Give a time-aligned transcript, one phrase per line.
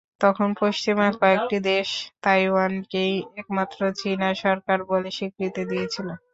[0.21, 1.87] তখন পশ্চিমা কয়েকটি দেশ
[2.23, 6.07] তাইওয়ানকেই একমাত্র চীনা সরকার বলে স্বীকৃতি দিয়েছিল।